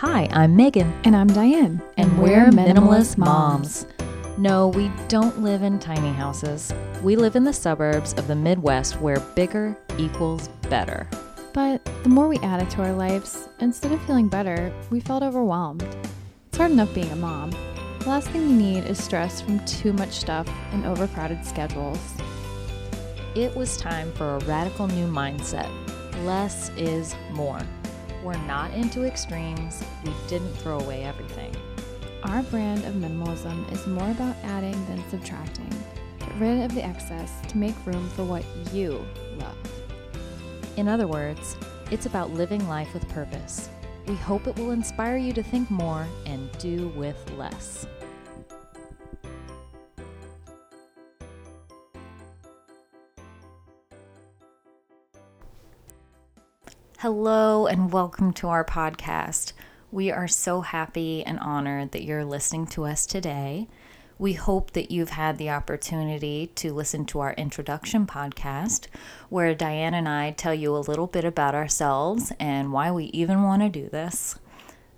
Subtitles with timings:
[0.00, 1.82] Hi, I'm Megan, And I'm Diane.
[1.98, 3.86] and we're minimalist moms.
[4.38, 6.72] No, we don't live in tiny houses.
[7.02, 11.06] We live in the suburbs of the Midwest where bigger equals better.
[11.52, 15.82] But the more we added to our lives, instead of feeling better, we felt overwhelmed.
[16.48, 17.50] It's hard enough being a mom.
[17.98, 22.00] The last thing you need is stress from too much stuff and overcrowded schedules.
[23.34, 25.68] It was time for a radical new mindset.
[26.24, 27.60] Less is more.
[28.22, 29.82] We're not into extremes.
[30.04, 31.54] We didn't throw away everything.
[32.22, 35.70] Our brand of minimalism is more about adding than subtracting.
[36.18, 39.04] Get rid of the excess to make room for what you
[39.38, 39.56] love.
[40.76, 41.56] In other words,
[41.90, 43.70] it's about living life with purpose.
[44.06, 47.86] We hope it will inspire you to think more and do with less.
[57.00, 59.54] Hello, and welcome to our podcast.
[59.90, 63.68] We are so happy and honored that you're listening to us today.
[64.18, 68.88] We hope that you've had the opportunity to listen to our introduction podcast,
[69.30, 73.44] where Diane and I tell you a little bit about ourselves and why we even
[73.44, 74.38] want to do this.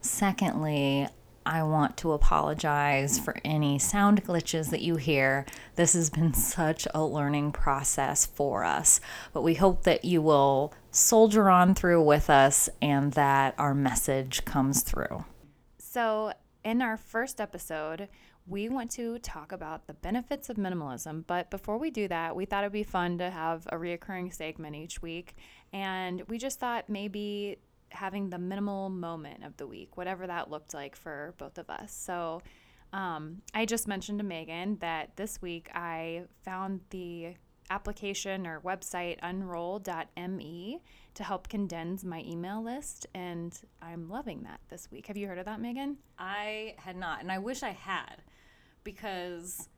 [0.00, 1.06] Secondly,
[1.45, 5.47] I want to apologize for any sound glitches that you hear.
[5.77, 9.01] This has been such a learning process for us,
[9.33, 14.45] but we hope that you will soldier on through with us and that our message
[14.45, 15.25] comes through.
[15.79, 16.33] So,
[16.65, 18.09] in our first episode,
[18.47, 21.25] we want to talk about the benefits of minimalism.
[21.27, 24.75] But before we do that, we thought it'd be fun to have a reoccurring segment
[24.75, 25.37] each week.
[25.73, 27.59] And we just thought maybe
[27.93, 31.93] having the minimal moment of the week, whatever that looked like for both of us.
[31.93, 32.43] So,
[32.93, 37.35] um, I just mentioned to Megan that this week I found the
[37.70, 40.83] application or website unroll.me
[41.15, 45.07] to help condense my email list, and I'm loving that this week.
[45.07, 45.97] Have you heard of that, Megan?
[46.19, 48.23] I had not, and I wish I had,
[48.85, 49.69] because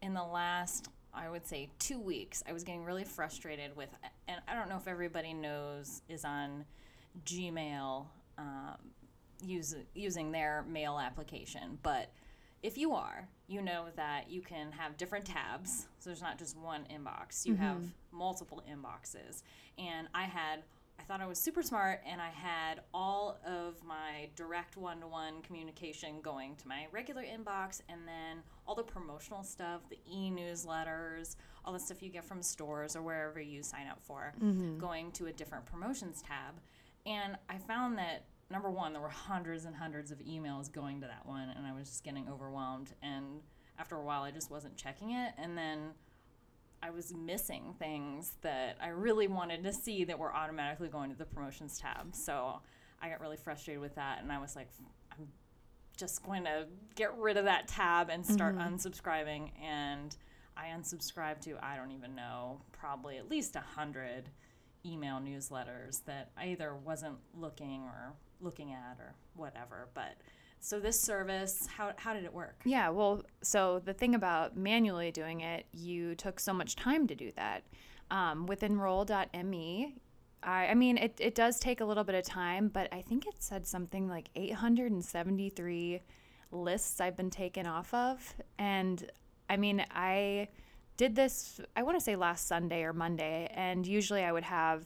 [0.00, 3.88] in the last, I would say, two weeks, I was getting really frustrated with,
[4.28, 6.64] and I don't know if everybody knows, is on
[7.24, 8.06] Gmail
[8.38, 8.76] um,
[9.44, 12.10] use, using their mail application, but
[12.62, 15.88] if you are, you know that you can have different tabs.
[15.98, 19.42] So there's not just one inbox, you have multiple inboxes.
[19.78, 20.62] And I had,
[20.98, 25.08] I thought I was super smart, and I had all of my direct one to
[25.08, 30.30] one communication going to my regular inbox, and then all the promotional stuff, the e
[30.30, 31.34] newsletters,
[31.64, 34.32] all the stuff you get from stores or wherever you sign up for,
[34.78, 36.54] going to a different promotions tab.
[37.06, 41.06] And I found that number one, there were hundreds and hundreds of emails going to
[41.06, 42.92] that one, and I was just getting overwhelmed.
[43.02, 43.40] And
[43.78, 45.32] after a while, I just wasn't checking it.
[45.38, 45.90] And then
[46.82, 51.16] I was missing things that I really wanted to see that were automatically going to
[51.16, 52.14] the promotions tab.
[52.14, 52.60] So
[53.00, 54.68] I got really frustrated with that, and I was like,
[55.12, 55.28] I'm
[55.96, 58.74] just going to get rid of that tab and start mm-hmm.
[58.74, 59.50] unsubscribing.
[59.62, 60.16] And
[60.56, 64.28] I unsubscribed to, I don't even know, probably at least a hundred
[64.84, 69.88] email newsletters that I either wasn't looking or looking at or whatever.
[69.94, 70.16] But
[70.60, 72.60] so this service, how, how did it work?
[72.64, 77.14] Yeah, well, so the thing about manually doing it, you took so much time to
[77.14, 77.64] do that.
[78.10, 79.94] Um, with unroll.me,
[80.42, 83.26] I, I mean, it, it does take a little bit of time, but I think
[83.26, 86.00] it said something like 873
[86.50, 88.34] lists I've been taken off of.
[88.58, 89.10] And
[89.48, 90.48] I mean, I
[90.96, 94.84] did this, I want to say last Sunday or Monday, and usually I would have,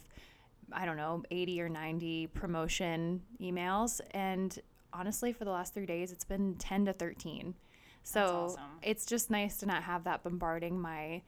[0.72, 4.00] I don't know, 80 or 90 promotion emails.
[4.12, 4.58] And
[4.92, 7.54] honestly, for the last three days, it's been 10 to 13.
[8.02, 8.62] So awesome.
[8.82, 11.22] it's just nice to not have that bombarding my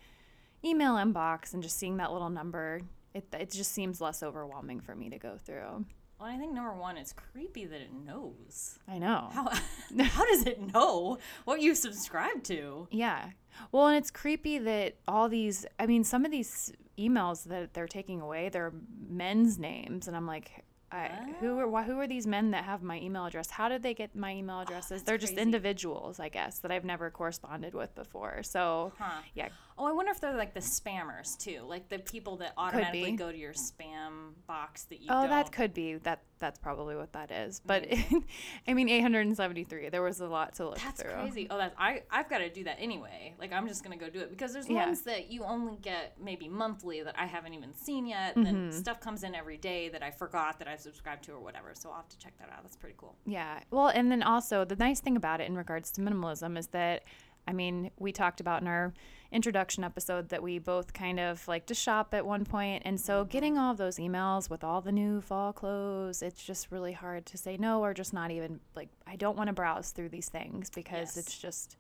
[0.64, 2.80] email inbox and just seeing that little number.
[3.14, 5.84] It, it just seems less overwhelming for me to go through.
[6.18, 8.78] Well, I think number one, it's creepy that it knows.
[8.88, 9.30] I know.
[9.32, 9.48] How,
[10.02, 12.88] how does it know what you subscribe to?
[12.90, 13.30] Yeah.
[13.72, 17.86] Well, and it's creepy that all these, I mean, some of these emails that they're
[17.86, 18.72] taking away, they're
[19.08, 20.08] men's names.
[20.08, 21.10] And I'm like, I,
[21.40, 21.74] who oh.
[21.74, 23.50] are who are these men that have my email address?
[23.50, 25.02] How did they get my email oh, addresses?
[25.02, 25.42] they're just crazy.
[25.42, 28.42] individuals, I guess, that I've never corresponded with before.
[28.42, 29.20] So, Huh.
[29.34, 29.48] yeah,
[29.78, 33.30] Oh, I wonder if they're like the spammers too, like the people that automatically go
[33.30, 35.30] to your spam box that you Oh, don't.
[35.30, 36.22] that could be that.
[36.40, 37.60] That's probably what that is.
[37.64, 37.86] But
[38.68, 39.88] I mean, 873.
[39.88, 41.12] There was a lot to look That's through.
[41.12, 41.46] crazy.
[41.50, 42.02] Oh, that's I.
[42.10, 43.34] I've got to do that anyway.
[43.38, 44.86] Like I'm just gonna go do it because there's Yeah.
[44.86, 48.36] ones that you only get maybe monthly that I haven't even seen yet.
[48.36, 48.70] And Mm-hmm.
[48.70, 51.72] then stuff comes in every day that I forgot that I subscribed to or whatever.
[51.74, 52.62] So I'll have to check that out.
[52.62, 53.16] That's pretty cool.
[53.26, 53.60] Yeah.
[53.70, 57.02] Well, and then also the nice thing about it in regards to minimalism is that,
[57.48, 58.92] I mean, we talked about in our
[59.30, 62.82] introduction episode that we both kind of like to shop at one point.
[62.86, 66.70] And so getting all of those emails with all the new fall clothes, it's just
[66.72, 69.90] really hard to say no or just not even like, I don't want to browse
[69.90, 71.16] through these things because Yes.
[71.18, 71.76] it's just,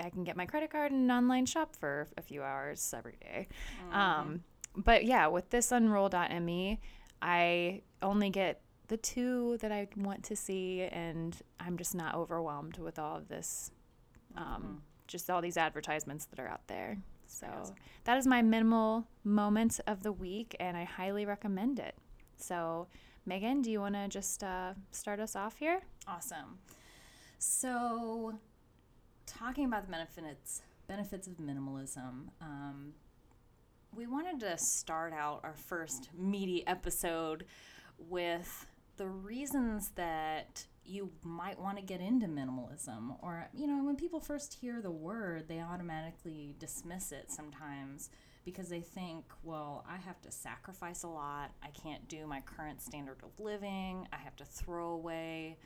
[0.00, 3.48] I can get my credit card and online shop for a few hours every day.
[3.92, 4.44] Um,
[4.76, 6.80] but yeah, with this unroll.me,
[7.20, 12.78] I only get the two that I want to see, and I'm just not overwhelmed
[12.78, 13.70] with all of this,
[14.36, 16.98] um, just all these advertisements that are out there.
[17.26, 17.46] So
[18.04, 21.96] that is my minimal moment of the week, and I highly recommend it.
[22.36, 22.86] So,
[23.26, 25.80] Megan, do you want to just uh, start us off here?
[26.06, 26.58] Awesome.
[27.38, 28.38] So,
[29.26, 32.92] talking about the benefits benefits of minimalism, um,
[33.94, 37.44] we wanted to start out our first meaty episode
[37.98, 38.66] with
[38.96, 44.20] the reasons that you might want to get into minimalism or you know when people
[44.20, 48.10] first hear the word they automatically dismiss it sometimes
[48.44, 52.82] because they think well i have to sacrifice a lot i can't do my current
[52.82, 55.56] standard of living i have to throw away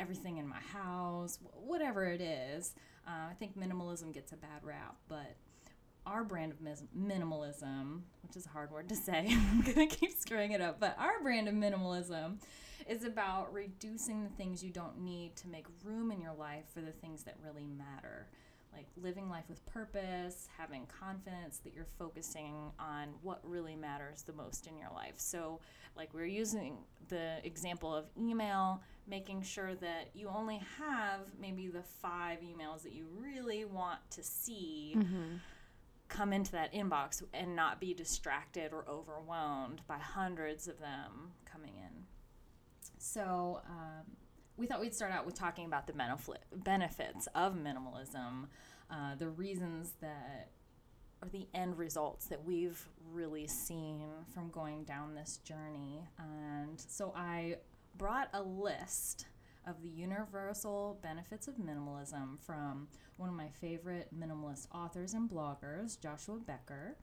[0.00, 2.74] everything in my house, whatever it is.
[3.06, 5.36] Uh, I think minimalism gets a bad rap, but
[6.06, 9.94] our brand of mis- minimalism, which is a hard word to say, I'm going to
[9.94, 12.38] keep screwing it up, but our brand of minimalism
[12.90, 16.80] is about reducing the things you don't need to make room in your life for
[16.80, 18.26] the things that really matter.
[18.74, 24.32] Like living life with purpose, having confidence that you're focusing on what really matters the
[24.32, 25.14] most in your life.
[25.16, 25.60] So,
[25.96, 26.78] like we're using
[27.08, 32.92] the example of email, making sure that you only have maybe the five emails that
[32.92, 35.36] you really want to see mm-hmm.
[36.08, 41.74] come into that inbox and not be distracted or overwhelmed by hundreds of them coming
[41.76, 41.79] in.
[43.02, 44.04] So, um,
[44.58, 48.48] we thought we'd start out with talking about the benefit, benefits of minimalism,
[48.90, 50.50] uh, the reasons that
[51.22, 56.02] or the end results that we've really seen from going down this journey.
[56.18, 57.56] And so I
[57.96, 59.26] brought a list
[59.66, 65.98] of the universal benefits of minimalism from one of my favorite minimalist authors and bloggers,
[65.98, 66.96] Joshua Becker.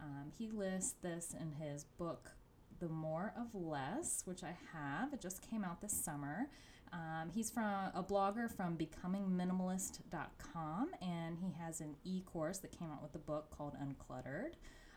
[0.00, 2.32] Um, he lists this in his book,
[2.80, 5.12] The More of Less, which I have.
[5.12, 6.48] It just came out this summer.
[6.92, 12.90] Um, he's from a blogger from becomingminimalist.com, and he has an e course that came
[12.92, 14.54] out with the book called Uncluttered.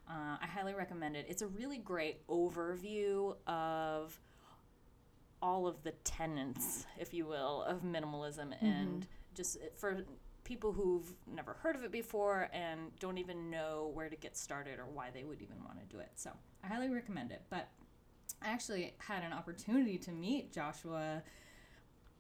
[0.09, 1.25] Uh, I highly recommend it.
[1.27, 4.19] It's a really great overview of
[5.41, 10.03] all of the tenets, if you will, of minimalism, and just for
[10.47, 14.79] people who've never heard of it before and don't even know where to get started
[14.79, 16.09] or why they would even want to do it.
[16.15, 16.31] So
[16.63, 17.41] I highly recommend it.
[17.49, 17.67] But
[18.41, 21.21] I actually had an opportunity to meet Joshua.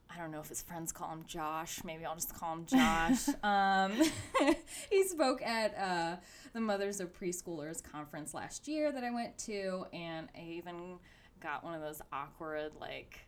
[0.09, 1.85] I don't know if his friends call him Josh.
[1.85, 3.29] Maybe I'll just call him Josh.
[3.43, 3.93] um,
[4.89, 6.17] he spoke at uh,
[6.51, 10.99] the Mothers of Preschoolers conference last year that I went to, and I even
[11.39, 13.26] got one of those awkward, like,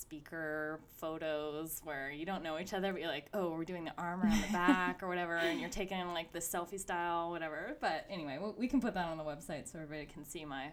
[0.00, 3.92] speaker photos where you don't know each other, but you're like, oh, we're doing the
[3.98, 7.76] arm around the back or whatever, and you're taking like the selfie style, whatever.
[7.80, 10.70] But anyway, we- we can put that on the website so everybody can see my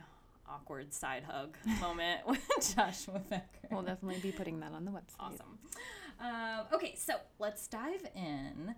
[0.49, 2.39] awkward side hug moment with
[2.75, 3.43] Joshua Becker.
[3.69, 5.19] We'll definitely be putting that on the website.
[5.19, 5.59] Awesome.
[6.19, 8.73] Um, okay, so let's dive in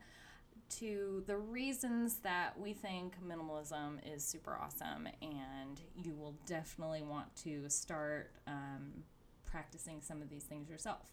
[0.80, 7.34] to the reasons that we think minimalism is super awesome, and you will definitely want
[7.38, 9.04] to start um,
[9.50, 11.12] practicing some of these things yourself.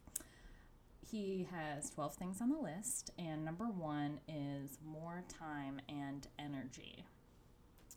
[1.00, 7.04] He has 12 things on the list, and number one is more time and energy.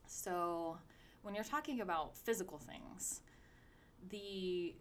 [0.06, 0.78] So,
[1.24, 3.22] when you're talking about physical things,
[4.10, 4.76] the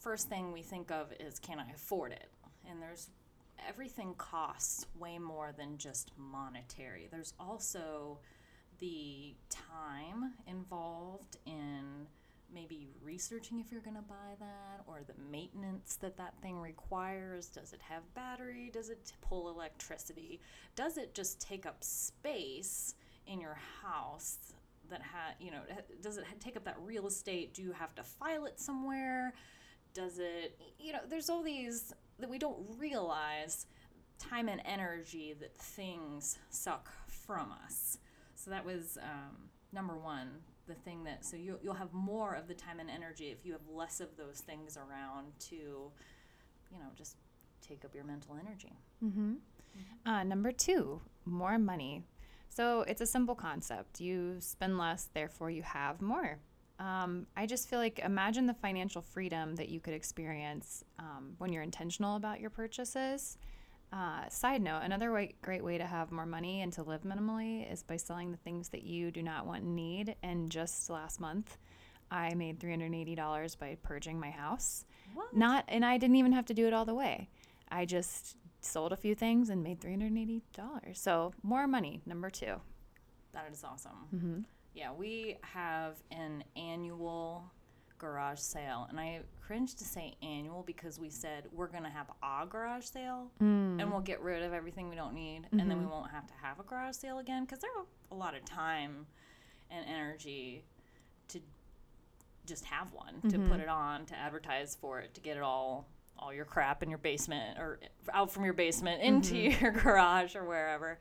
[0.00, 2.30] first thing we think of is can I afford it?
[2.68, 3.10] And there's
[3.68, 7.08] everything costs way more than just monetary.
[7.10, 8.20] There's also
[8.78, 12.06] the time involved in
[12.52, 17.46] maybe researching if you're going to buy that or the maintenance that that thing requires.
[17.46, 18.70] Does it have battery?
[18.72, 20.40] Does it pull electricity?
[20.74, 22.94] Does it just take up space
[23.26, 24.38] in your house
[24.90, 25.60] that ha you know
[26.00, 27.52] does it take up that real estate?
[27.52, 29.34] Do you have to file it somewhere?
[29.92, 33.66] Does it you know there's all these that we don't realize
[34.18, 37.98] time and energy that things suck from us.
[38.34, 39.36] So that was um,
[39.72, 40.28] number one,
[40.68, 43.52] the thing that so you you'll have more of the time and energy if you
[43.52, 47.16] have less of those things around to, you know, just
[47.66, 48.72] take up your mental energy.
[49.04, 49.34] Mm-hmm.
[50.06, 52.02] Uh, number two, more money.
[52.48, 54.00] So it's a simple concept.
[54.00, 56.38] You spend less, therefore you have more.
[56.78, 61.52] Um, I just feel like imagine the financial freedom that you could experience um, when
[61.52, 63.38] you're intentional about your purchases.
[63.92, 67.70] Uh, side note: Another way, great way to have more money and to live minimally
[67.72, 70.14] is by selling the things that you do not want and need.
[70.22, 71.56] And just last month,
[72.10, 74.84] I made three hundred eighty dollars by purging my house.
[75.14, 75.34] What?
[75.34, 77.30] Not, and I didn't even have to do it all the way.
[77.70, 81.00] I just sold a few things and made three hundred eighty dollars.
[81.00, 82.02] So more money.
[82.04, 82.56] Number two.
[83.32, 84.08] That is awesome.
[84.14, 84.40] Mm-hmm.
[84.74, 87.50] Yeah, we have an annual
[87.98, 92.46] garage sale, and I cringe to say annual because we said we're gonna have a
[92.46, 93.80] garage sale, Mm.
[93.80, 95.90] and we'll get rid of everything we don't need, and then we mm-hmm.
[95.90, 99.06] won't have to have a garage sale again because there's a lot of time
[99.70, 100.64] and energy
[101.28, 101.40] to
[102.46, 103.60] just have one, to put mm-hmm.
[103.60, 105.86] it on, to advertise for it, to get it all
[106.18, 107.78] all your crap in your basement or
[108.12, 109.64] out from your basement into mm-hmm.
[109.64, 110.98] your garage or wherever.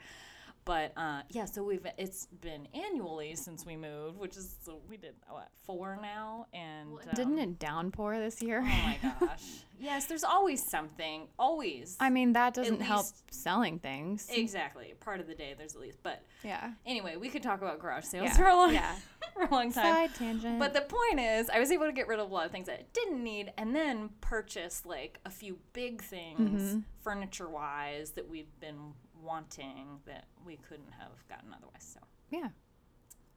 [0.68, 4.98] But uh, yeah, so we've it's been annually since we moved, which is so we
[4.98, 8.60] did what four now, and Didn't um, it downpour this year?
[8.62, 9.44] Oh my gosh!
[9.80, 11.30] yes, there's always something.
[11.40, 11.96] Always.
[12.02, 14.28] I mean, that doesn't help selling things.
[14.30, 15.56] exactly part of the day.
[15.58, 16.72] There's at least, but yeah.
[16.86, 18.94] anyway, we could talk about garage sales Yeah, for a long, yeah.
[19.34, 20.10] for a long time.
[20.10, 20.60] Side tangent.
[20.60, 22.68] But the point is, I was able to get rid of a lot of things
[22.68, 26.80] that I didn't need and then purchase like a few big things Mm-hmm.
[27.02, 28.94] furniture wise that we've been
[29.28, 31.94] wanting that we couldn't have gotten otherwise.
[31.94, 32.00] So,
[32.32, 32.50] yeah.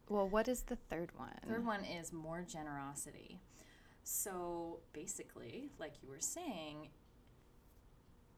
[0.09, 1.31] Well, what is the third one?
[1.47, 3.41] third one is more generosity.
[4.03, 6.89] So, basically, like you were saying,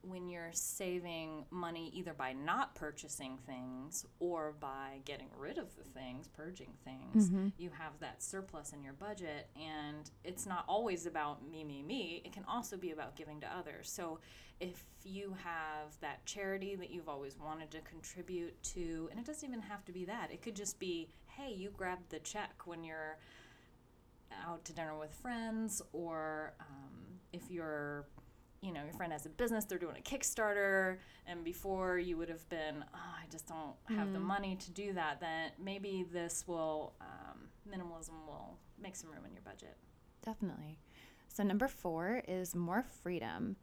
[0.05, 5.83] when you're saving money either by not purchasing things or by getting rid of the
[5.83, 9.47] things, purging things, you have that surplus in your budget.
[9.55, 12.21] And it's not always about me, me, me.
[12.25, 13.89] It can also be about giving to others.
[13.89, 14.19] So
[14.59, 19.47] if you have that charity that you've always wanted to contribute to, and it doesn't
[19.47, 22.83] even have to be that, it could just be, hey, you grabbed the check when
[22.83, 23.17] you're
[24.45, 28.05] out to dinner with friends, or um, if you're
[28.63, 32.29] you know, your friend has a business, they're doing a Kickstarter, and before you would
[32.29, 36.45] have been, oh, I just don't have the money to do that, then maybe this
[36.47, 37.39] will, um,
[37.69, 39.75] minimalism will make some room in your budget.
[40.23, 40.79] Definitely.
[41.27, 43.57] So, number four is more freedom.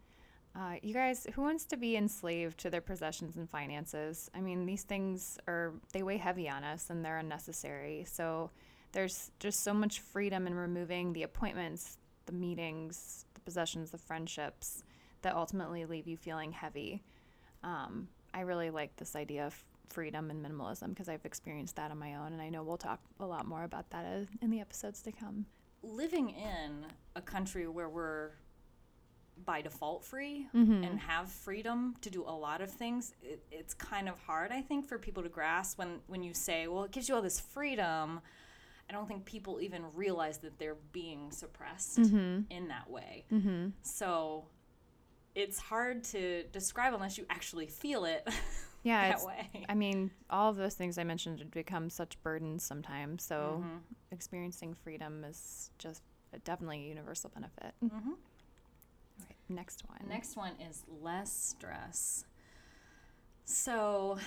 [0.55, 4.31] Uh, you guys, who wants to be enslaved to their possessions and finances?
[4.35, 8.05] I mean, these things are, they weigh heavy on us and they're unnecessary.
[8.07, 8.51] So,
[8.93, 14.83] there's just so much freedom in removing the appointments, the meetings, the possessions, the friendships
[15.23, 17.03] that ultimately leave you feeling heavy.
[17.63, 21.99] Um, I really like this idea of freedom and minimalism because I've experienced that on
[21.99, 24.61] my own, and I know we'll talk a lot more about that uh, in the
[24.61, 25.47] episodes to come.
[25.83, 26.87] Living in
[27.17, 28.31] a country where we're
[29.47, 30.47] by default free
[30.85, 34.61] and have freedom to do a lot of things, it, it's kind of hard, I
[34.61, 37.41] think, for people to grasp when, when you say, well, it gives you all this
[37.41, 38.21] freedom.
[38.89, 41.99] I don't think people even realize that they're being suppressed
[42.51, 43.25] in that way.
[43.83, 44.45] So
[45.35, 48.27] it's hard to describe unless you actually feel it
[48.83, 49.67] Yeah, that way.
[49.69, 53.23] I mean, all of those things I mentioned become such burdens sometimes.
[53.23, 53.77] So Mm-hmm.
[54.11, 57.75] experiencing freedom is just a- definitely a universal benefit.
[57.85, 57.93] Mhm.
[57.93, 59.99] All right, next one.
[60.09, 62.25] Next one is less stress.
[63.45, 64.19] So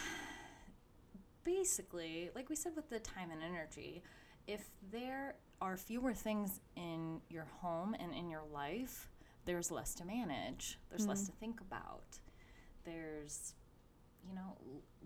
[1.43, 4.03] basically, like we said with the time and energy,
[4.47, 9.09] if there are fewer things in your home and in your life,
[9.45, 11.33] there's less to manage, there's less mm-hmm.
[11.33, 12.19] to think about.
[12.85, 13.53] There's
[14.27, 14.57] you know,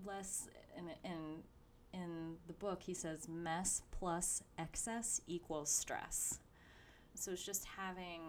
[0.06, 1.44] less in in
[1.94, 6.40] in the book he says mess plus excess equals stress.
[7.16, 8.22] So it's just having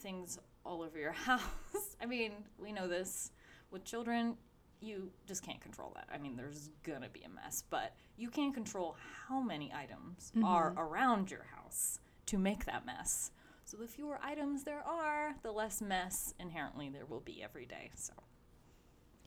[0.00, 1.96] things all over your house.
[2.00, 3.30] I mean, we know this
[3.70, 4.36] with children,
[4.80, 6.08] you just can't control that.
[6.12, 10.70] I mean, there's gonna be a mess, but you can't control how many items are
[10.70, 10.78] mm-hmm.
[10.78, 13.30] around your house to make that mess.
[13.66, 17.90] So the fewer items there are, the less mess inherently there will be every day.
[17.94, 18.12] So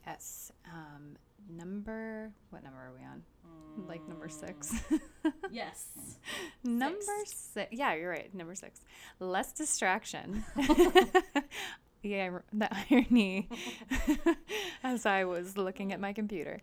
[0.09, 0.51] Yes.
[0.65, 1.17] Um,
[1.49, 3.21] number, what number are we on?
[3.87, 4.73] Like number six.
[5.51, 5.87] yes,
[6.63, 7.69] number six.
[7.71, 8.33] Yeah, you're right.
[8.33, 8.81] Number six.
[9.19, 10.43] Less distraction.
[12.01, 13.49] yeah, the irony
[14.83, 16.59] as I was looking at my computer.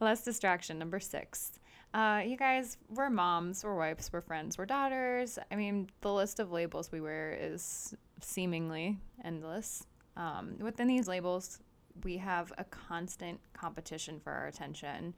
[0.00, 0.78] Less distraction.
[0.78, 1.52] Number six.
[1.94, 5.38] Uh, you guys, we're moms, we're wives, we're friends, we're daughters.
[5.50, 9.86] I mean, the list of labels we wear is seemingly endless.
[10.16, 11.60] Um, within these labels,
[12.04, 15.14] we have a constant competition for our attention.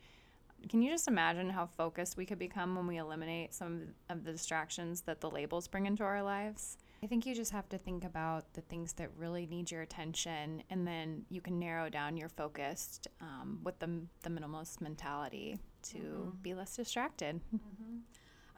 [0.68, 4.30] Can you just imagine how focused we could become when we eliminate some of the
[4.30, 6.76] distractions that the labels bring into our lives?
[7.02, 10.62] I think you just have to think about the things that really need your attention,
[10.68, 15.98] and then you can narrow down your focus um, with the, the minimalist mentality to
[15.98, 16.30] mm-hmm.
[16.42, 17.40] be less distracted.
[17.54, 17.98] Mm-hmm.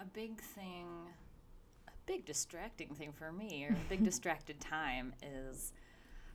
[0.00, 0.86] a big thing,
[1.88, 5.72] a big distracting thing for me, or a big distracted time is.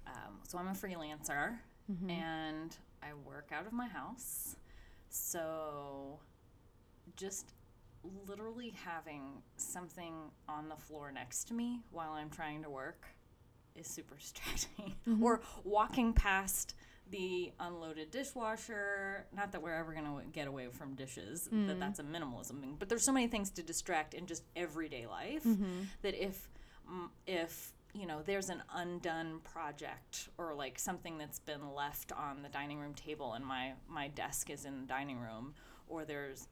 [0.05, 1.57] Um, so I'm a freelancer,
[1.91, 2.09] mm-hmm.
[2.09, 4.55] and I work out of my house.
[5.09, 6.19] So
[7.15, 7.53] just
[8.27, 10.13] literally having something
[10.47, 13.05] on the floor next to me while I'm trying to work
[13.75, 14.95] is super distracting.
[15.21, 16.75] Or walking past
[17.11, 19.25] the unloaded dishwasher.
[19.35, 21.79] Not that we're ever going to get away from dishes, that mm.
[21.79, 22.75] that's a minimalism thing.
[22.77, 25.83] But there's so many things to distract in just everyday life mm-hmm.
[26.01, 26.49] that if
[26.89, 32.43] mm, if you know there's an undone project or like something that's been left on
[32.43, 35.53] the dining room table and my my desk is in the dining room
[35.87, 36.47] or there's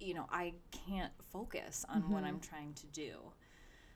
[0.00, 0.52] you know i
[0.86, 2.34] can't focus on what mm-hmm.
[2.34, 3.12] i'm trying to do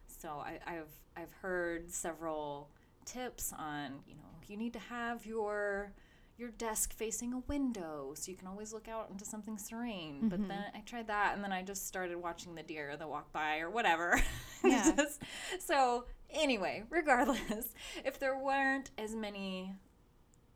[0.06, 2.70] so I, i've i've heard several
[3.04, 5.92] tips on you know you need to have your
[6.38, 10.28] your desk facing a window so you can always look out into something serene.
[10.28, 13.32] But then i tried that and then i just started watching the deer that walk
[13.32, 14.20] by or whatever.
[14.64, 14.92] Yeah.
[14.96, 15.20] Just-
[15.58, 19.74] so anyway regardless if there weren't as many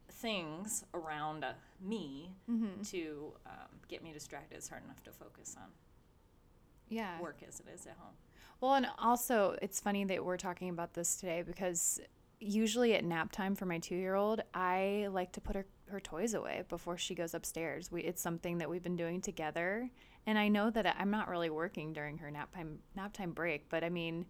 [0.09, 2.31] things around uh, me
[2.85, 5.69] to um, get me distracted it's hard enough to focus on
[6.89, 7.21] Yeah.
[7.21, 8.15] work as it is at home.
[8.61, 12.01] Well, and also it's funny that we're talking about this today because
[12.41, 16.01] usually at nap time for my two year old, I like to put her, her
[16.01, 17.91] toys away before she goes upstairs.
[17.91, 19.91] We, it's something that we've been doing together.
[20.27, 23.69] And I know that I'm not really working during her nap time, nap time break,
[23.69, 24.27] but I mean,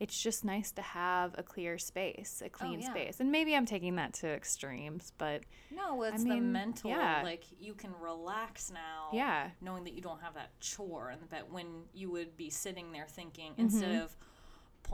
[0.00, 2.90] it's just nice to have a clear space, a clean yeah.
[2.90, 3.20] space.
[3.20, 6.90] And maybe I'm taking that to extremes, but No, it's the mean, mental.
[6.90, 7.20] yeah.
[7.22, 9.10] Like you can relax now.
[9.12, 9.50] Yeah.
[9.60, 13.06] Knowing that you don't have that chore, and that when you would be sitting there
[13.08, 13.60] thinking, Mm-hmm.
[13.62, 14.16] instead of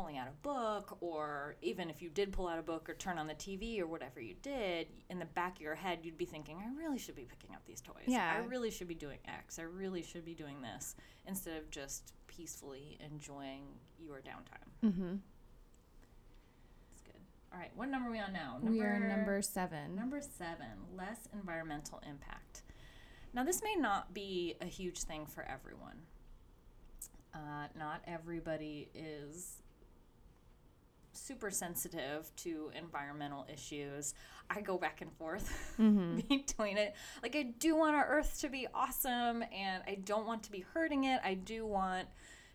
[0.00, 3.18] pulling out a book, or even if you did pull out a book or turn
[3.18, 6.24] on the TV or whatever you did, in the back of your head, you'd be
[6.24, 8.04] thinking, I really should be picking up these toys.
[8.06, 8.32] Yeah.
[8.34, 9.58] I really should be doing X.
[9.58, 10.94] I really should be doing this,
[11.26, 13.64] instead of just peacefully enjoying
[13.98, 14.88] your downtime.
[14.90, 15.16] mm-hmm.
[16.92, 17.20] It's good.
[17.52, 18.58] All right, what number are we on now?
[18.62, 19.94] we are number seven.
[19.94, 22.62] Number seven, less environmental impact.
[23.34, 25.98] Now, this may not be a huge thing for everyone.
[27.32, 29.59] Uh, not everybody is
[31.12, 34.14] super sensitive to environmental issues.
[34.48, 36.20] I go back and forth mm-hmm.
[36.28, 36.94] between it.
[37.22, 40.64] Like, I do want our earth to be awesome and I don't want to be
[40.72, 41.20] hurting it.
[41.24, 42.08] I do want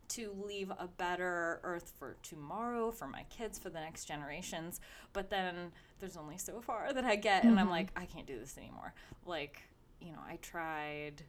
[0.08, 4.80] to leave a better earth for tomorrow, for my kids, for the next generations.
[5.14, 7.72] But then there's only so far that I get, and I'm mm-hmm.
[7.72, 8.94] like, I can't do this anymore.
[9.26, 9.64] Like,
[10.00, 11.24] you know, I tried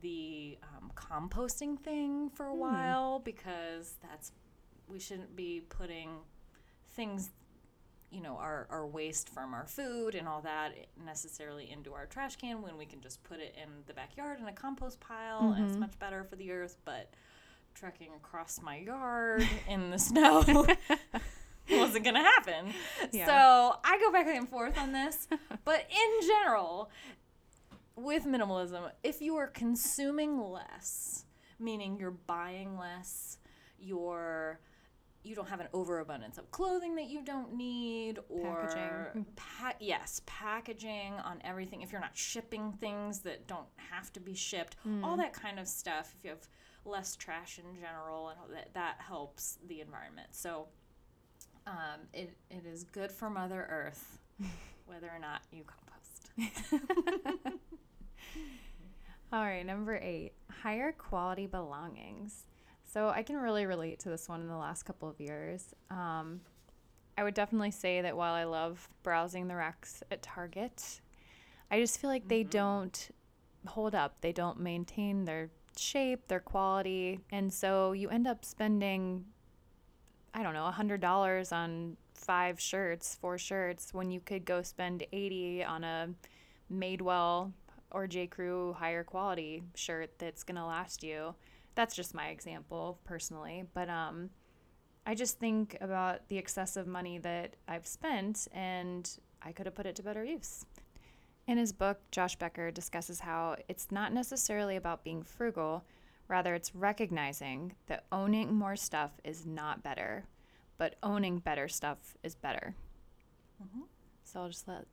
[0.00, 2.58] the um, composting thing for a hmm.
[2.58, 4.32] while because that's
[4.88, 6.10] we shouldn't be putting
[6.94, 7.30] things
[8.14, 10.72] you know our, our waste from our food and all that
[11.04, 14.46] necessarily into our trash can when we can just put it in the backyard in
[14.46, 15.80] a compost pile and it's mm-hmm.
[15.80, 17.12] much better for the earth but
[17.74, 20.44] trekking across my yard in the snow
[21.70, 22.72] wasn't gonna happen
[23.10, 23.26] Yeah.
[23.26, 25.26] so i go back and forth on this
[25.64, 26.90] but in general
[27.96, 31.24] with minimalism if you are consuming less
[31.58, 33.38] meaning you're buying less
[33.78, 34.60] you're
[35.24, 39.26] you don't have an overabundance of clothing that you don't need or Packaging.
[39.36, 41.80] pa- yes packaging on everything.
[41.82, 45.66] If you're not shipping things that don't have to be shipped all that kind of
[45.66, 46.46] stuff if you have
[46.84, 50.28] less trash in general and that that helps the environment.
[50.32, 50.66] So
[51.66, 54.18] um, it, it is good for mother earth
[54.86, 56.30] whether or not you compost.
[59.32, 60.32] All right, number eight,
[60.62, 62.44] higher quality belongings.
[62.94, 65.74] So I can really relate to this one in the last couple of years.
[65.90, 66.40] Um,
[67.18, 71.00] I would definitely say that while I love browsing the racks at Target,
[71.72, 73.08] I just feel like they don't
[73.66, 74.20] hold up.
[74.20, 77.18] They don't maintain their shape, their quality.
[77.32, 79.24] And so you end up spending,
[80.32, 85.64] I don't know, $100 on five shirts, four shirts, when you could go spend 80
[85.64, 86.10] on a
[86.72, 87.50] Madewell
[87.90, 88.28] or J.
[88.28, 91.34] Crew higher quality shirt that's going to last you.
[91.74, 94.30] That's just my example personally, but um
[95.06, 99.08] I just think about the excessive money that I've spent and
[99.42, 100.64] I could have put it to better use.
[101.46, 105.84] In his book, Josh Becker discusses how it's not necessarily about being frugal,
[106.26, 110.24] rather, it's recognizing that owning more stuff is not better,
[110.78, 112.74] but owning better stuff is better.
[114.22, 114.86] So I'll just let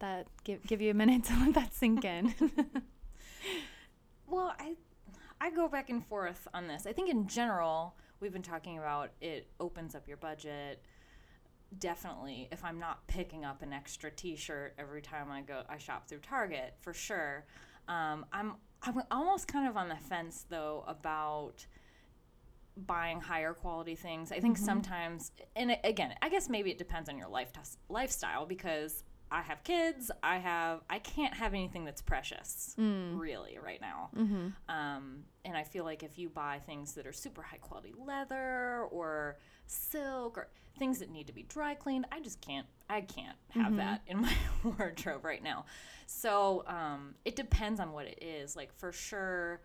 [0.00, 2.34] that give, give you a minute to let that sink in.
[4.26, 4.74] Well, I
[5.44, 6.86] I go back and forth on this.
[6.86, 10.82] I think in general, we've been talking about it opens up your budget.
[11.78, 16.08] Definitely, if I'm not picking up an extra T-shirt every time I go, I shop
[16.08, 17.44] through Target for sure.
[17.88, 21.66] Um, I'm I'm almost kind of on the fence though about
[22.78, 24.32] buying higher quality things.
[24.32, 27.52] I think sometimes, and again, I guess maybe it depends on your life
[27.90, 30.12] lifestyle because I have kids.
[30.22, 30.82] I have.
[30.88, 32.74] I can't have anything that's precious,
[33.18, 34.10] really, right now.
[34.68, 38.86] Um, and I feel like if you buy things that are super high quality leather
[38.92, 42.66] or silk or things that need to be dry cleaned, I just can't.
[42.88, 45.64] I can't have that in my wardrobe right now.
[46.06, 48.54] So um, it depends on what it is.
[48.54, 49.62] Like for sure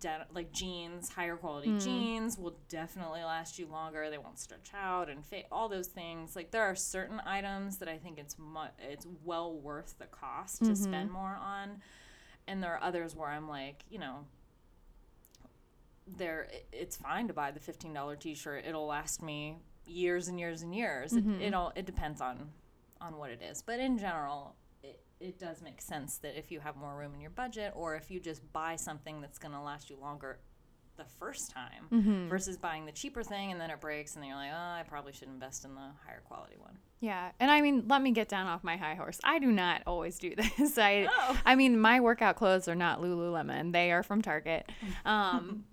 [0.00, 1.78] de- like jeans, higher quality hmm.
[1.78, 4.08] jeans will definitely last you longer.
[4.10, 5.46] They won't stretch out and fit.
[5.50, 6.36] All those things.
[6.36, 10.58] Like there are certain items that I think it's mu- it's well worth the cost
[10.58, 10.74] to mm-hmm.
[10.74, 11.80] spend more on,
[12.46, 14.24] and there are others where I'm like, you know,
[16.06, 18.64] there it's fine to buy the fifteen dollar t shirt.
[18.66, 21.12] It'll last me years and years and years.
[21.12, 21.40] It, mm-hmm.
[21.40, 22.50] it all it depends on
[23.00, 24.54] on what it is, but in general.
[25.20, 28.10] It, does make sense that if you have more room in your budget or if
[28.10, 30.38] you just buy something that's going to last you longer
[30.96, 34.38] the first time versus buying the cheaper thing and then it breaks and then you're
[34.38, 36.78] like, oh, I probably should invest in the higher quality one.
[37.00, 39.20] Yeah, and I mean, let me get down off my high horse.
[39.22, 40.78] I do not always do this.
[40.78, 41.38] I, Oh.
[41.44, 44.70] I mean, my workout clothes are not Lululemon; they are from Target.
[45.04, 45.64] Um,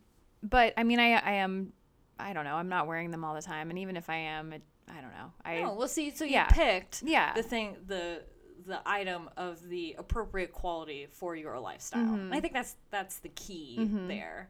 [0.42, 1.72] but I mean, I, I am,
[2.20, 4.52] I don't know, I'm not wearing them all the time, and even if I am,
[4.52, 5.32] it, I don't know.
[5.46, 6.48] I, Oh, well, see, so you yeah.
[6.50, 7.34] picked Yeah.
[7.34, 8.24] the thing, the
[8.66, 12.02] the item of the appropriate quality for your lifestyle.
[12.02, 12.14] Mm-hmm.
[12.16, 14.50] And I think that's that's the key there.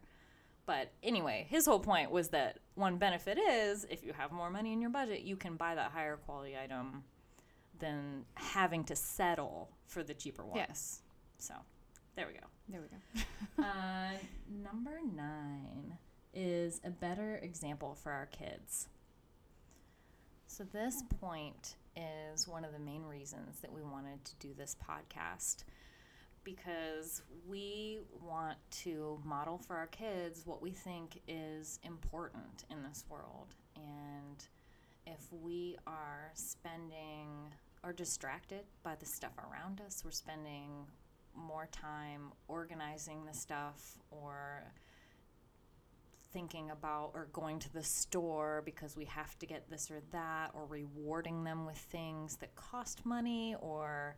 [0.65, 4.71] But anyway, his whole point was that one benefit is if you have more money
[4.71, 7.04] in your budget, you can buy that higher quality item
[7.80, 10.56] than having to settle for the cheaper one.
[10.56, 11.02] yes,
[11.38, 11.54] So,
[12.15, 12.45] there we go.
[12.69, 13.26] there we go.
[13.63, 14.13] Uh,
[14.63, 15.97] number nine
[16.34, 18.88] is a better example for our kids.
[20.47, 24.75] So, this point is one of the main reasons that we wanted to do this
[24.88, 25.63] podcast
[26.43, 33.06] because we want to model for our kids what we think is important in this
[33.10, 33.56] world.
[33.75, 34.45] And
[35.06, 37.53] if we are spending
[37.84, 40.69] or distracted by the stuff around us, we're spending
[41.36, 44.63] more time organizing the stuff or
[46.34, 50.50] thinking about or going to the store because we have to get this or that
[50.54, 54.15] or rewarding them with things that cost money or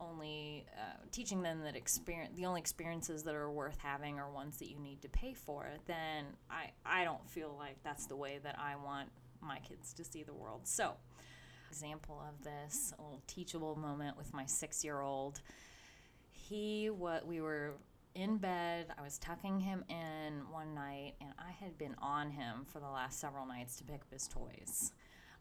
[0.00, 4.58] only uh, teaching them that experience the only experiences that are worth having are ones
[4.58, 8.40] that you need to pay for then I, I don't feel like that's the way
[8.42, 9.08] that I want
[9.40, 10.62] my kids to see the world.
[10.64, 10.92] So
[11.70, 15.40] example of this a little teachable moment with my six year old
[16.30, 17.74] he what we were
[18.14, 22.64] in bed i was tucking him in one night and i had been on him
[22.66, 24.92] for the last several nights to pick up his toys.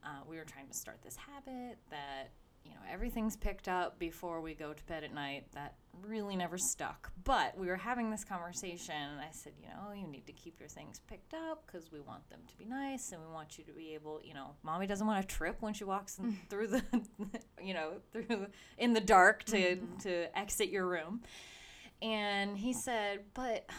[0.04, 2.32] Uh, we were trying to start this habit that
[2.64, 5.46] you know everything's picked up before we go to bed at night.
[5.54, 5.76] That
[6.08, 7.12] really never stuck.
[7.24, 10.60] But we were having this conversation and i said you know you need to keep
[10.60, 13.64] your things picked up because we want them to be nice and we want you
[13.64, 16.68] to be able you know mommy doesn't want to trip when she walks in, through
[16.68, 16.84] the
[17.64, 21.22] you know through the, in the dark to to exit your room
[22.02, 23.70] and he said but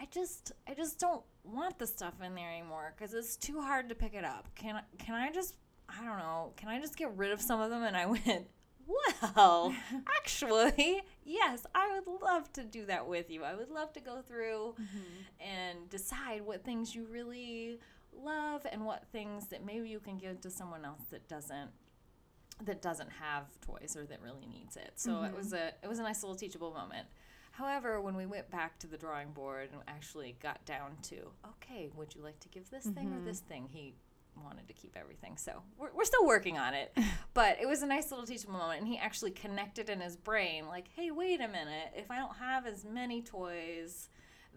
[0.00, 3.88] I just I just don't want the stuff in there anymore because it's too hard
[3.88, 4.48] to pick it up.
[4.54, 5.56] Can I, can I just
[5.88, 6.52] I don't know?
[6.56, 7.82] Can I just get rid of some of them?
[7.82, 8.48] And I went,
[8.86, 9.74] well,
[10.18, 13.42] actually, yes, I would love to do that with you.
[13.44, 15.40] I would love to go through mm-hmm.
[15.40, 17.80] and decide what things you really
[18.12, 21.70] love and what things that maybe you can give to someone else that doesn't
[22.64, 24.92] that doesn't have toys or that really needs it.
[24.96, 25.36] So it mm-hmm.
[25.36, 27.06] was a it was a nice little teachable moment.
[27.52, 31.16] However, when we went back to the drawing board and actually got down to,
[31.48, 33.24] okay, would you like to give this thing or mm-hmm.
[33.24, 33.68] this thing?
[33.68, 33.94] He
[34.44, 35.36] wanted to keep everything.
[35.36, 36.96] So we're, we're still working on it.
[37.34, 38.80] but it was a nice little teachable moment.
[38.80, 41.92] And he actually connected in his brain, like, hey, wait a minute.
[41.96, 44.08] If I don't have as many toys,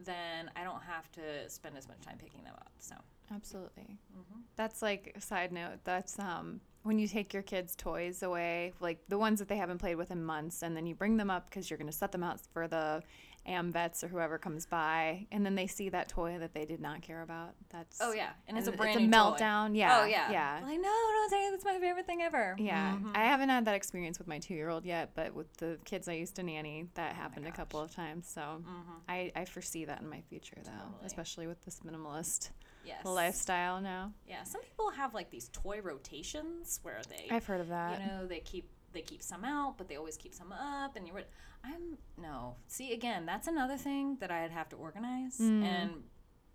[0.06, 2.72] then I don't have to spend as much time picking them up.
[2.80, 2.96] So,
[3.34, 3.98] Absolutely.
[4.16, 4.42] Mm-hmm.
[4.56, 5.80] That's like a side note.
[5.84, 9.78] That's um when you take your kids' toys away, like the ones that they haven't
[9.78, 12.12] played with in months, and then you bring them up because you're going to set
[12.12, 13.02] them out for the
[13.48, 16.80] am vets or whoever comes by, and then they see that toy that they did
[16.80, 17.56] not care about.
[17.70, 18.30] That's oh, yeah.
[18.48, 19.18] And it's a brand it's a new toy.
[19.18, 19.76] meltdown.
[19.76, 20.00] Yeah.
[20.02, 20.32] Oh, yeah.
[20.32, 20.60] Yeah.
[20.64, 22.56] Like, no, don't say that's my favorite thing ever.
[22.60, 23.16] Yeah, Mhm.
[23.18, 26.36] I haven't had that experience with my two-year-old yet, but with the kids I used
[26.36, 28.28] to nanny, that happened a couple of times.
[28.28, 28.84] So Mhm.
[29.10, 31.06] I, I foresee that in my future, though, Totally.
[31.06, 32.52] especially with this minimalist
[32.86, 33.06] Yes.
[33.06, 34.14] lifestyle now.
[34.28, 34.44] Yeah.
[34.44, 38.02] Some people have like these toy rotations where they, I've heard of that.
[38.02, 41.08] you know, they keep they keep some out, but they always keep some up, and
[41.08, 41.22] you're.
[41.64, 42.56] I'm no.
[42.68, 45.64] See again, that's another thing that I'd have to organize Mm.
[45.64, 45.92] and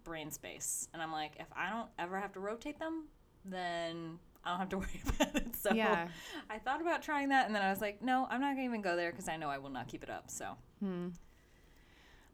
[0.04, 0.88] brain space.
[0.92, 3.04] And I'm like, if I don't ever have to rotate them,
[3.44, 5.56] then I don't have to worry about it.
[5.56, 6.08] So Yeah.
[6.50, 8.82] I thought about trying that, and then I was like, no, I'm not gonna even
[8.82, 10.30] go there because I know I will not keep it up.
[10.30, 11.08] So Hmm.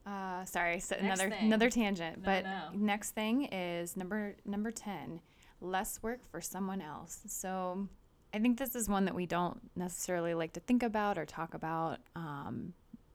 [0.07, 1.47] Uh, sorry, so another thing.
[1.47, 2.19] another tangent.
[2.19, 2.69] No, but no.
[2.75, 5.21] next thing is number number ten,
[5.61, 7.21] less work for someone else.
[7.27, 7.89] So
[8.35, 11.55] I think this is one that we don't necessarily like to think about or talk
[11.55, 12.01] about.
[12.17, 12.75] Um,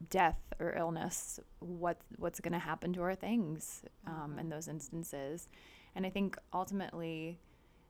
[0.10, 5.50] death or illness, what what's going to happen to our things um, in those instances,
[5.96, 7.40] and I think ultimately,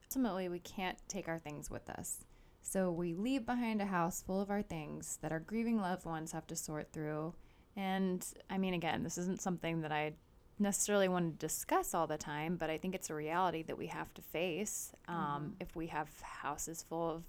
[0.05, 2.19] ultimately we can't take our things with us.
[2.61, 6.31] So we leave behind a house full of our things that our grieving loved ones
[6.31, 7.33] have to sort through.
[7.77, 10.13] And I mean, again, this isn't something that I
[10.59, 13.87] necessarily want to discuss all the time, but I think it's a reality that we
[13.87, 15.47] have to face um, Mm-hmm.
[15.61, 17.23] if we have houses full of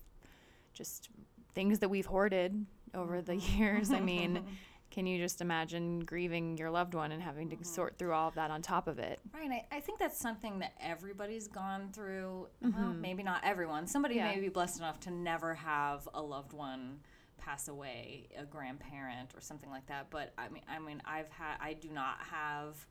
[0.72, 1.11] just
[1.54, 3.62] things that we've hoarded over the Mm-hmm.
[3.62, 3.90] years.
[3.92, 4.42] I mean,
[4.90, 7.64] can you just imagine grieving your loved one and having to Mm-hmm.
[7.66, 9.20] sort through all of that on top of it?
[9.34, 9.50] Right.
[9.70, 12.46] I, I think that's something that everybody's gone through.
[12.62, 13.87] Well, maybe not everyone.
[13.87, 14.26] Somebody Mm-hmm.
[14.26, 14.34] Yeah.
[14.37, 17.00] may be blessed enough to never have a loved one
[17.38, 20.11] pass away, a grandparent or something like that.
[20.11, 22.87] But I mean, I mean, I've had, I do not have,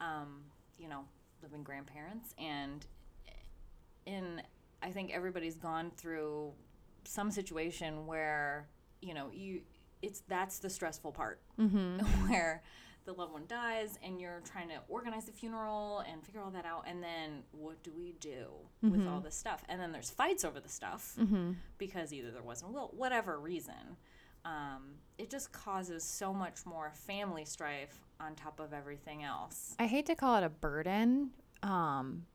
[0.00, 0.42] um,
[0.78, 1.04] you know,
[1.42, 2.84] living grandparents, and
[4.06, 4.42] in,
[4.82, 6.52] I think everybody's gone through
[7.04, 8.68] some situation where,
[9.00, 9.60] you know, you,
[10.02, 11.98] it's that's the stressful part Mm-hmm.
[12.30, 12.62] where
[13.08, 16.66] the loved one dies and you're trying to organize the funeral and figure all that
[16.66, 18.44] out and then what do we do
[18.82, 21.52] with all this stuff and then there's fights over the stuff Mm-hmm.
[21.78, 23.96] because either there wasn't will whatever reason
[24.44, 24.82] um,
[25.16, 30.06] it just causes so much more family strife on top of everything else I hate
[30.06, 31.30] to call it a burden,
[31.62, 32.26] um,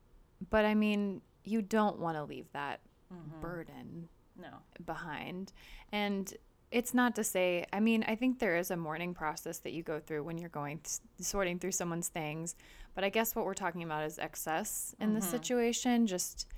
[0.50, 2.80] but I mean, you don't want to leave that
[3.12, 3.40] Mm-hmm.
[3.40, 4.08] burden
[4.40, 4.48] no
[4.84, 5.52] behind.
[5.92, 6.32] And
[6.78, 9.82] it's not to say, I mean, I think there is a mourning process that you
[9.84, 12.56] go through when you're going th- sorting through someone's things.
[12.96, 15.14] But I guess what we're talking about is excess in Mm-hmm.
[15.16, 16.48] this situation, just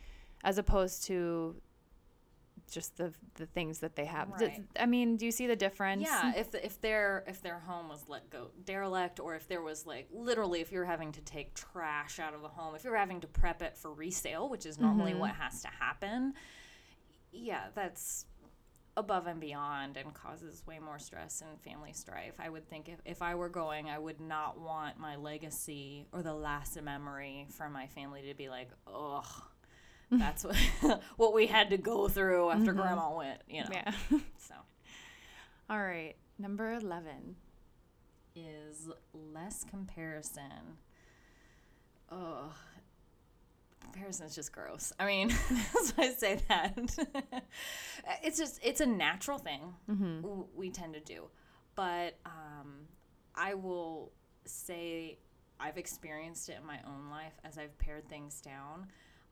[0.43, 1.57] as opposed to
[2.73, 4.29] just the the things that they have.
[4.31, 4.65] Right.
[4.81, 6.03] I mean, do you see the difference?
[6.03, 9.87] Yeah, if if their if their home was let go derelict, or if there was
[9.87, 13.21] like literally, if you're having to take trash out of the home, if you're having
[13.21, 16.35] to prep it for resale, which is normally what has to happen,
[17.33, 18.27] yeah, that's
[18.97, 22.35] above and beyond and causes way more stress and family strife.
[22.39, 26.23] I would think if, if I were going, I would not want my legacy or
[26.23, 29.25] the last memory from my family to be like, oh,
[30.11, 30.57] That's what
[31.17, 32.81] what we had to go through after mm-hmm.
[32.81, 33.71] grandma went, you know.
[33.73, 33.93] Yeah.
[34.39, 34.55] So
[35.69, 36.15] All right.
[36.39, 37.37] Number 11.
[38.37, 40.79] is less comparison.
[42.13, 42.53] Oh,
[43.81, 44.93] comparison is just gross.
[44.99, 46.79] I mean, that's why I say that.
[48.23, 49.75] it's just it's a natural thing
[50.23, 51.29] w- we tend to do,
[51.75, 52.87] but um,
[53.35, 54.12] I will
[54.45, 55.19] say
[55.59, 58.89] I've experienced it in my own life as I've pared things down.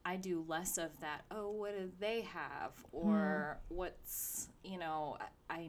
[0.06, 1.24] I do less of that.
[1.30, 5.16] Oh, what do they have, or what's you know
[5.48, 5.54] I.
[5.54, 5.68] I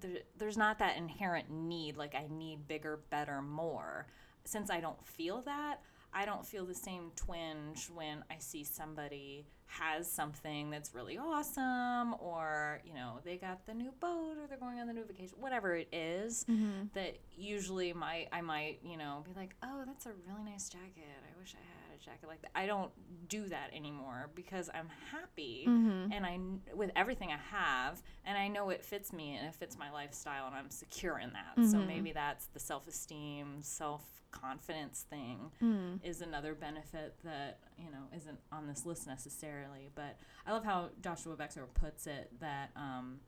[0.00, 4.06] there, there's not that inherent need like i need bigger better more
[4.44, 5.80] since i don't feel that
[6.12, 12.14] i don't feel the same twinge when i see somebody has something that's really awesome
[12.20, 15.36] or you know they got the new boat or they're going on the new vacation
[15.38, 16.86] whatever it is, mm-hmm.
[16.94, 21.04] that usually my i might you know be like oh that's a really nice jacket.
[21.22, 22.90] I wish i had a jacket like that i don't
[23.28, 26.12] do that anymore because i'm happy Mm-hmm.
[26.12, 26.38] and I
[26.74, 30.46] with everything I have, and I know it fits me and it fits my lifestyle,
[30.46, 31.64] and I'm secure in that.
[31.66, 31.86] So Mm-hmm.
[31.86, 36.00] maybe that's the self-esteem, self-confidence thing Mm.
[36.02, 39.90] is another benefit that you know isn't on this list necessarily.
[39.94, 43.20] But I love how Joshua Becker puts it that um,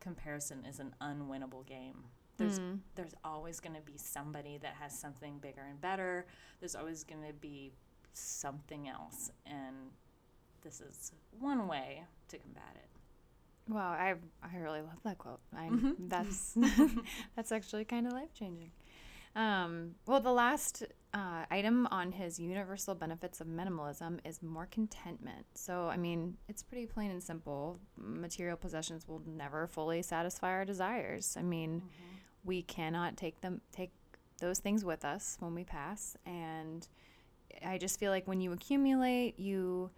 [0.00, 2.04] comparison is an unwinnable game.
[2.36, 2.80] There's Mm.
[2.94, 6.26] there's always going to be somebody that has something bigger and better.
[6.60, 7.72] There's always going to be
[8.14, 9.90] something else, and
[10.62, 12.88] this is one way to combat it.
[13.72, 15.40] Wow, I I really love that quote.
[15.56, 15.94] I Mhm.
[16.08, 16.56] that's
[17.36, 18.70] that's actually kind of life changing.
[19.36, 25.44] Um, well, the last uh, item on his universal benefits of minimalism is more contentment.
[25.54, 27.80] So, I mean, it's pretty plain and simple.
[27.96, 31.36] Material possessions will never fully satisfy our desires.
[31.36, 31.82] I mean,
[32.44, 33.90] we cannot take them take
[34.38, 36.86] those things with us when we pass, and
[37.64, 39.90] I just feel like when you accumulate, you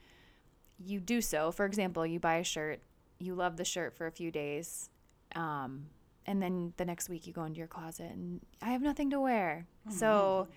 [0.84, 1.50] you do so.
[1.52, 2.80] For example, you buy a shirt,
[3.18, 4.90] you love the shirt for a few days,
[5.34, 5.86] um,
[6.26, 9.20] and then the next week you go into your closet and I have nothing to
[9.20, 9.66] wear.
[9.90, 10.48] So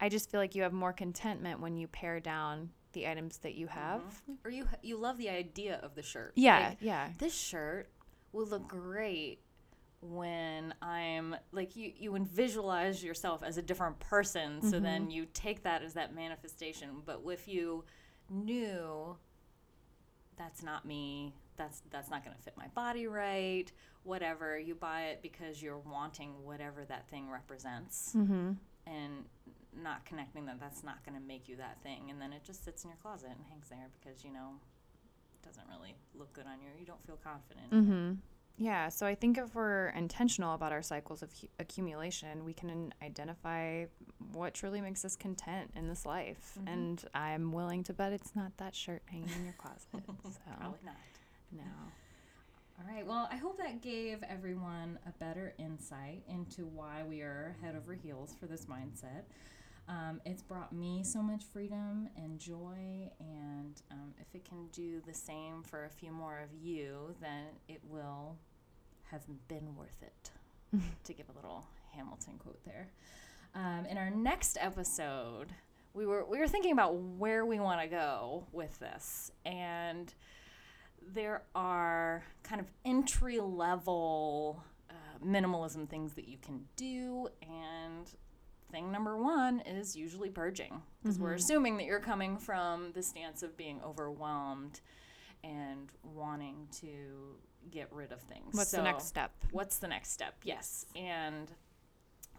[0.00, 3.54] I just feel like you have more contentment when you pare down the items that
[3.54, 4.02] you have.
[4.44, 6.32] Or you you love the idea of the shirt.
[6.34, 7.10] Yeah, Like, yeah.
[7.18, 7.90] this shirt
[8.32, 9.40] will look great
[10.00, 15.64] when I'm like you you visualize yourself as a different person so then you take
[15.64, 17.84] that as that manifestation but if you
[18.30, 19.16] knew
[20.36, 23.72] that's not me that's that's not going to fit my body right
[24.04, 28.52] whatever you buy it because you're wanting whatever that thing represents Mm-hmm.
[28.86, 29.24] and
[29.82, 32.64] not connecting that that's not going to make you that thing and then it just
[32.64, 34.54] sits in your closet and hangs there because you know
[35.42, 36.68] it doesn't really look good on you.
[36.78, 37.70] You don't feel confident.
[37.70, 38.14] Mm-hmm.
[38.60, 42.92] Yeah, so I think if we're intentional about our cycles of hu- accumulation, we can
[43.00, 43.84] identify
[44.32, 46.58] what truly makes us content in this life.
[46.60, 46.72] Mhm.
[46.72, 49.86] And I'm willing to bet it's not that shirt hanging in your closet.
[49.94, 50.96] So, Probably not.
[51.52, 51.62] no.
[52.80, 53.06] All right.
[53.06, 57.94] Well, I hope that gave everyone a better insight into why we are head over
[57.94, 59.24] heels for this mindset.
[59.88, 65.00] Um, it's brought me so much freedom and joy, and um, if it can do
[65.06, 68.36] the same for a few more of you, then it will
[69.10, 70.30] have been worth it.
[71.04, 72.88] to give a little Hamilton quote there.
[73.54, 75.48] Um, in our next episode,
[75.94, 80.12] we were we were thinking about where we want to go with this, and
[81.14, 84.94] there are kind of entry level uh,
[85.24, 88.10] minimalism things that you can do and
[88.70, 91.38] thing number one is usually purging because we're Mhm.
[91.38, 94.82] assuming that you're coming from the stance of being overwhelmed
[95.42, 97.36] and wanting to
[97.68, 98.54] get rid of things.
[98.54, 99.32] What's the next step?
[99.52, 100.34] what's the next step?
[100.44, 100.86] Yes.
[100.96, 101.50] And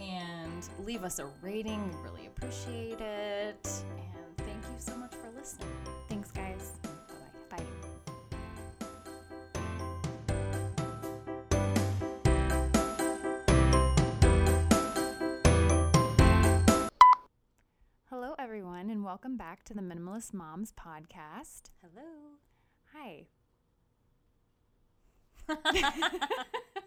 [0.00, 1.90] and leave us a rating.
[1.90, 3.68] We really appreciate it.
[3.68, 5.68] And thank you so much for listening.
[18.22, 21.70] Hello, everyone, and welcome back to the Minimalist Moms podcast.
[21.80, 22.36] Hello.
[22.92, 23.28] Hi.